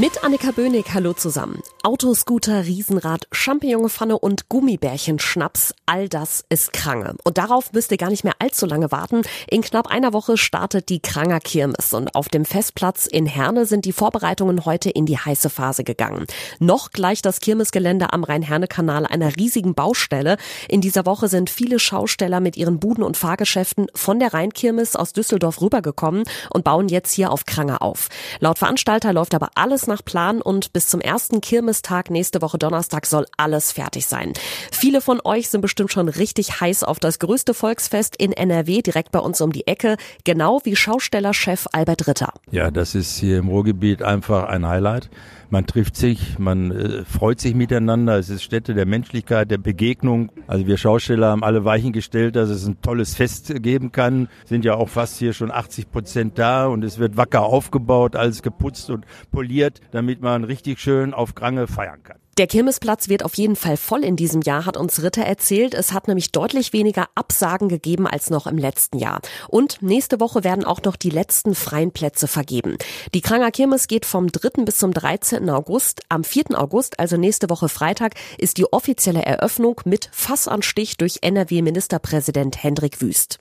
Mit 0.00 0.24
Annika 0.24 0.50
Böhnig, 0.52 0.94
hallo 0.94 1.12
zusammen. 1.12 1.60
Autoscooter, 1.82 2.64
Riesenrad, 2.64 3.28
Champignonpfanne 3.32 4.18
und 4.18 4.48
Gummibärchen-Schnaps, 4.48 5.74
all 5.84 6.08
das 6.08 6.42
ist 6.48 6.72
Krange. 6.72 7.16
Und 7.24 7.36
darauf 7.36 7.74
müsst 7.74 7.90
ihr 7.90 7.98
gar 7.98 8.08
nicht 8.08 8.24
mehr 8.24 8.36
allzu 8.38 8.64
lange 8.64 8.90
warten. 8.92 9.20
In 9.50 9.60
knapp 9.60 9.88
einer 9.88 10.14
Woche 10.14 10.38
startet 10.38 10.88
die 10.88 11.00
Kranger 11.00 11.40
Kirmes 11.40 11.92
und 11.92 12.14
auf 12.14 12.30
dem 12.30 12.46
Festplatz 12.46 13.04
in 13.04 13.26
Herne 13.26 13.66
sind 13.66 13.84
die 13.84 13.92
Vorbereitungen 13.92 14.64
heute 14.64 14.88
in 14.88 15.04
die 15.04 15.18
heiße 15.18 15.50
Phase 15.50 15.84
gegangen. 15.84 16.24
Noch 16.60 16.92
gleicht 16.92 17.26
das 17.26 17.40
Kirmesgelände 17.40 18.10
am 18.14 18.24
Rhein-Herne-Kanal 18.24 19.04
einer 19.04 19.36
riesigen 19.36 19.74
Baustelle. 19.74 20.38
In 20.68 20.80
dieser 20.80 21.04
Woche 21.04 21.28
sind 21.28 21.50
viele 21.50 21.78
Schausteller 21.78 22.40
mit 22.40 22.56
ihren 22.56 22.80
Buden 22.80 23.04
und 23.04 23.18
Fahrgeschäften 23.18 23.88
von 23.94 24.18
der 24.18 24.32
Rheinkirmes 24.32 24.96
aus 24.96 25.12
Düsseldorf 25.12 25.60
rübergekommen 25.60 26.24
und 26.48 26.64
bauen 26.64 26.88
jetzt 26.88 27.12
hier 27.12 27.30
auf 27.30 27.44
Kranger 27.44 27.82
auf. 27.82 28.08
Laut 28.38 28.58
Veranstalter 28.58 29.12
läuft 29.12 29.34
aber 29.34 29.50
alles 29.56 29.89
nach 29.90 30.02
Plan 30.02 30.40
und 30.40 30.72
bis 30.72 30.86
zum 30.86 31.02
ersten 31.02 31.42
Kirmestag 31.42 32.08
nächste 32.10 32.40
Woche 32.40 32.56
Donnerstag 32.56 33.04
soll 33.04 33.26
alles 33.36 33.72
fertig 33.72 34.06
sein. 34.06 34.32
Viele 34.72 35.02
von 35.02 35.20
euch 35.22 35.50
sind 35.50 35.60
bestimmt 35.60 35.92
schon 35.92 36.08
richtig 36.08 36.60
heiß 36.60 36.84
auf 36.84 36.98
das 36.98 37.18
größte 37.18 37.52
Volksfest 37.52 38.16
in 38.16 38.32
NRW 38.32 38.80
direkt 38.80 39.12
bei 39.12 39.18
uns 39.18 39.40
um 39.42 39.52
die 39.52 39.66
Ecke, 39.66 39.96
genau 40.24 40.60
wie 40.64 40.76
Schaustellerchef 40.76 41.66
Albert 41.72 42.06
Ritter. 42.06 42.32
Ja, 42.50 42.70
das 42.70 42.94
ist 42.94 43.18
hier 43.18 43.38
im 43.38 43.48
Ruhrgebiet 43.48 44.02
einfach 44.02 44.44
ein 44.44 44.66
Highlight. 44.66 45.10
Man 45.52 45.66
trifft 45.66 45.96
sich, 45.96 46.38
man 46.38 46.70
äh, 46.70 47.04
freut 47.04 47.40
sich 47.40 47.56
miteinander. 47.56 48.16
Es 48.16 48.30
ist 48.30 48.44
Stätte 48.44 48.72
der 48.72 48.86
Menschlichkeit, 48.86 49.50
der 49.50 49.58
Begegnung. 49.58 50.30
Also 50.46 50.68
wir 50.68 50.76
Schausteller 50.76 51.30
haben 51.30 51.42
alle 51.42 51.64
Weichen 51.64 51.92
gestellt, 51.92 52.36
dass 52.36 52.50
es 52.50 52.66
ein 52.66 52.80
tolles 52.82 53.16
Fest 53.16 53.52
geben 53.60 53.90
kann. 53.90 54.28
Sind 54.44 54.64
ja 54.64 54.74
auch 54.74 54.88
fast 54.88 55.18
hier 55.18 55.32
schon 55.32 55.50
80 55.50 55.90
Prozent 55.90 56.38
da 56.38 56.66
und 56.66 56.84
es 56.84 57.00
wird 57.00 57.16
wacker 57.16 57.42
aufgebaut, 57.42 58.14
alles 58.14 58.42
geputzt 58.42 58.90
und 58.90 59.04
poliert, 59.32 59.69
damit 59.90 60.20
man 60.20 60.44
richtig 60.44 60.80
schön 60.80 61.14
auf 61.14 61.34
Krange 61.34 61.66
feiern 61.66 62.02
kann. 62.02 62.18
Der 62.40 62.46
Kirmesplatz 62.46 63.10
wird 63.10 63.22
auf 63.22 63.34
jeden 63.34 63.54
Fall 63.54 63.76
voll 63.76 64.02
in 64.02 64.16
diesem 64.16 64.40
Jahr, 64.40 64.64
hat 64.64 64.78
uns 64.78 65.02
Ritter 65.02 65.24
erzählt. 65.24 65.74
Es 65.74 65.92
hat 65.92 66.08
nämlich 66.08 66.32
deutlich 66.32 66.72
weniger 66.72 67.08
Absagen 67.14 67.68
gegeben 67.68 68.06
als 68.06 68.30
noch 68.30 68.46
im 68.46 68.56
letzten 68.56 68.98
Jahr. 68.98 69.20
Und 69.48 69.82
nächste 69.82 70.20
Woche 70.20 70.42
werden 70.42 70.64
auch 70.64 70.80
noch 70.82 70.96
die 70.96 71.10
letzten 71.10 71.54
freien 71.54 71.92
Plätze 71.92 72.28
vergeben. 72.28 72.78
Die 73.12 73.20
Kranger 73.20 73.50
Kirmes 73.50 73.88
geht 73.88 74.06
vom 74.06 74.32
3. 74.32 74.64
bis 74.64 74.78
zum 74.78 74.94
13. 74.94 75.50
August. 75.50 76.00
Am 76.08 76.24
4. 76.24 76.58
August, 76.58 76.98
also 76.98 77.18
nächste 77.18 77.50
Woche 77.50 77.68
Freitag, 77.68 78.14
ist 78.38 78.56
die 78.56 78.72
offizielle 78.72 79.22
Eröffnung 79.22 79.82
mit 79.84 80.08
Fassanstich 80.10 80.96
durch 80.96 81.18
NRW-Ministerpräsident 81.20 82.62
Hendrik 82.62 83.02
Wüst. 83.02 83.38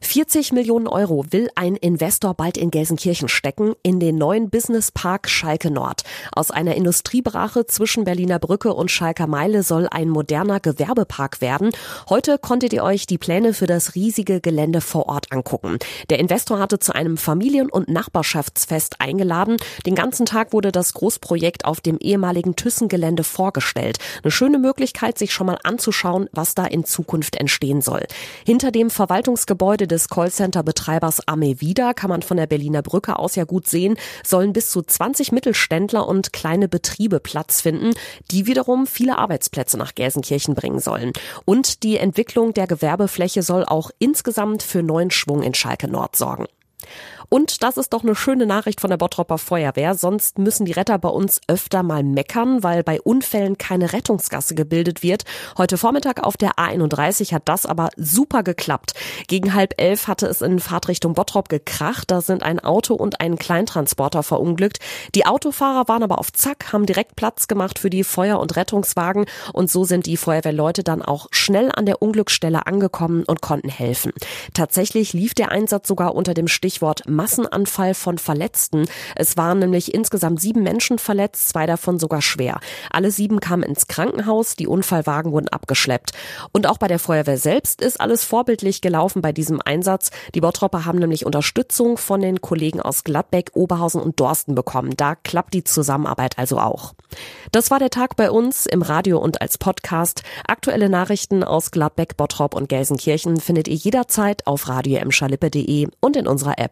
40 0.00 0.52
Millionen 0.52 0.86
Euro 0.86 1.24
will 1.30 1.48
ein 1.54 1.76
Investor 1.76 2.34
bald 2.34 2.56
in 2.56 2.70
Gelsenkirchen 2.70 3.28
stecken, 3.28 3.74
in 3.82 4.00
den 4.00 4.16
neuen 4.16 4.50
Businesspark 4.50 5.28
Schalke 5.28 5.70
Nord. 5.70 6.02
Aus 6.32 6.50
einer 6.50 6.76
Industriebrache 6.76 7.66
zwischen 7.66 8.04
Berliner 8.04 8.38
Brücke 8.38 8.72
und 8.74 8.90
Schalker 8.90 9.26
Meile 9.26 9.62
soll 9.62 9.88
ein 9.90 10.08
moderner 10.08 10.60
Gewerbepark 10.60 11.40
werden. 11.40 11.70
Heute 12.08 12.38
konntet 12.38 12.72
ihr 12.72 12.84
euch 12.84 13.06
die 13.06 13.18
Pläne 13.18 13.54
für 13.54 13.66
das 13.66 13.94
riesige 13.94 14.40
Gelände 14.40 14.80
vor 14.80 15.08
Ort 15.08 15.32
angucken. 15.32 15.78
Der 16.10 16.18
Investor 16.18 16.58
hatte 16.58 16.78
zu 16.78 16.94
einem 16.94 17.16
Familien- 17.16 17.70
und 17.70 17.88
Nachbarschaftsfest 17.88 19.00
eingeladen. 19.00 19.56
Den 19.84 19.94
ganzen 19.94 20.26
Tag 20.26 20.52
wurde 20.52 20.72
das 20.72 20.94
Großprojekt 20.94 21.64
auf 21.64 21.80
dem 21.80 21.98
ehemaligen 21.98 22.54
Thyssen-Gelände 22.54 23.24
vorgestellt. 23.24 23.98
Eine 24.22 24.30
schöne 24.30 24.58
Möglichkeit, 24.58 25.18
sich 25.18 25.32
schon 25.32 25.48
mal 25.48 25.58
anzuschauen, 25.64 26.28
was 26.32 26.54
da 26.54 26.64
in 26.64 26.84
Zukunft 26.84 27.36
entstehen 27.36 27.82
soll. 27.82 28.06
Hinter 28.46 28.70
dem 28.70 28.90
Verwaltungsgebäude 28.90 29.87
des 29.88 30.08
Callcenter-Betreibers 30.08 31.26
Amevida 31.26 31.94
kann 31.94 32.10
man 32.10 32.22
von 32.22 32.36
der 32.36 32.46
Berliner 32.46 32.82
Brücke 32.82 33.18
aus 33.18 33.34
ja 33.34 33.44
gut 33.44 33.66
sehen, 33.66 33.96
sollen 34.24 34.52
bis 34.52 34.70
zu 34.70 34.82
20 34.82 35.32
Mittelständler 35.32 36.06
und 36.06 36.32
kleine 36.32 36.68
Betriebe 36.68 37.20
Platz 37.20 37.60
finden, 37.60 37.94
die 38.30 38.46
wiederum 38.46 38.86
viele 38.86 39.18
Arbeitsplätze 39.18 39.76
nach 39.78 39.94
Gelsenkirchen 39.94 40.54
bringen 40.54 40.80
sollen. 40.80 41.12
Und 41.44 41.82
die 41.82 41.96
Entwicklung 41.96 42.54
der 42.54 42.66
Gewerbefläche 42.66 43.42
soll 43.42 43.64
auch 43.64 43.90
insgesamt 43.98 44.62
für 44.62 44.82
neuen 44.82 45.10
Schwung 45.10 45.42
in 45.42 45.54
Schalke 45.54 45.88
Nord 45.88 46.14
sorgen. 46.16 46.46
Und 47.28 47.62
das 47.62 47.76
ist 47.76 47.92
doch 47.92 48.02
eine 48.02 48.14
schöne 48.14 48.46
Nachricht 48.46 48.80
von 48.80 48.90
der 48.90 48.96
Bottropper 48.96 49.38
Feuerwehr. 49.38 49.94
Sonst 49.94 50.38
müssen 50.38 50.64
die 50.64 50.72
Retter 50.72 50.98
bei 50.98 51.08
uns 51.08 51.40
öfter 51.46 51.82
mal 51.82 52.02
meckern, 52.02 52.62
weil 52.62 52.82
bei 52.82 53.00
Unfällen 53.00 53.58
keine 53.58 53.92
Rettungsgasse 53.92 54.54
gebildet 54.54 55.02
wird. 55.02 55.24
Heute 55.58 55.76
Vormittag 55.76 56.24
auf 56.24 56.36
der 56.36 56.52
A31 56.52 57.32
hat 57.34 57.42
das 57.46 57.66
aber 57.66 57.90
super 57.96 58.42
geklappt. 58.42 58.94
Gegen 59.26 59.54
halb 59.54 59.74
elf 59.80 60.08
hatte 60.08 60.26
es 60.26 60.40
in 60.40 60.58
Fahrtrichtung 60.58 61.14
Bottrop 61.14 61.48
gekracht. 61.48 62.10
Da 62.10 62.20
sind 62.20 62.42
ein 62.42 62.60
Auto 62.60 62.94
und 62.94 63.20
ein 63.20 63.36
Kleintransporter 63.36 64.22
verunglückt. 64.22 64.78
Die 65.14 65.26
Autofahrer 65.26 65.88
waren 65.88 66.02
aber 66.02 66.18
auf 66.18 66.32
Zack, 66.32 66.72
haben 66.72 66.86
direkt 66.86 67.16
Platz 67.16 67.48
gemacht 67.48 67.78
für 67.78 67.90
die 67.90 68.04
Feuer- 68.04 68.40
und 68.40 68.56
Rettungswagen 68.56 69.26
und 69.52 69.70
so 69.70 69.84
sind 69.84 70.06
die 70.06 70.16
Feuerwehrleute 70.16 70.82
dann 70.82 71.02
auch 71.02 71.28
schnell 71.30 71.70
an 71.74 71.86
der 71.86 72.02
Unglücksstelle 72.02 72.66
angekommen 72.66 73.24
und 73.24 73.42
konnten 73.42 73.68
helfen. 73.68 74.12
Tatsächlich 74.54 75.12
lief 75.12 75.34
der 75.34 75.50
Einsatz 75.50 75.88
sogar 75.88 76.14
unter 76.14 76.34
dem 76.34 76.48
Stichwort 76.78 77.08
Massenanfall 77.08 77.92
von 77.92 78.18
Verletzten. 78.18 78.86
Es 79.16 79.36
waren 79.36 79.58
nämlich 79.58 79.94
insgesamt 79.94 80.40
sieben 80.40 80.62
Menschen 80.62 81.00
verletzt, 81.00 81.48
zwei 81.48 81.66
davon 81.66 81.98
sogar 81.98 82.22
schwer. 82.22 82.60
Alle 82.92 83.10
sieben 83.10 83.40
kamen 83.40 83.64
ins 83.64 83.88
Krankenhaus, 83.88 84.54
die 84.54 84.68
Unfallwagen 84.68 85.32
wurden 85.32 85.48
abgeschleppt. 85.48 86.12
Und 86.52 86.68
auch 86.68 86.78
bei 86.78 86.86
der 86.86 87.00
Feuerwehr 87.00 87.36
selbst 87.36 87.82
ist 87.82 88.00
alles 88.00 88.22
vorbildlich 88.22 88.80
gelaufen 88.80 89.22
bei 89.22 89.32
diesem 89.32 89.60
Einsatz. 89.60 90.10
Die 90.36 90.40
Bottropper 90.40 90.84
haben 90.84 91.00
nämlich 91.00 91.26
Unterstützung 91.26 91.98
von 91.98 92.20
den 92.20 92.40
Kollegen 92.40 92.80
aus 92.80 93.02
Gladbeck, 93.02 93.50
Oberhausen 93.54 94.00
und 94.00 94.20
Dorsten 94.20 94.54
bekommen. 94.54 94.96
Da 94.96 95.16
klappt 95.16 95.54
die 95.54 95.64
Zusammenarbeit 95.64 96.38
also 96.38 96.60
auch. 96.60 96.94
Das 97.50 97.72
war 97.72 97.80
der 97.80 97.90
Tag 97.90 98.14
bei 98.14 98.30
uns 98.30 98.66
im 98.66 98.82
Radio 98.82 99.18
und 99.18 99.40
als 99.40 99.58
Podcast. 99.58 100.22
Aktuelle 100.46 100.88
Nachrichten 100.88 101.42
aus 101.42 101.72
Gladbeck, 101.72 102.16
Bottrop 102.16 102.54
und 102.54 102.68
Gelsenkirchen 102.68 103.40
findet 103.40 103.66
ihr 103.66 103.74
jederzeit 103.74 104.46
auf 104.46 104.68
radio 104.68 105.00
und 106.00 106.16
in 106.16 106.26
unserer 106.28 106.58
App. 106.58 106.67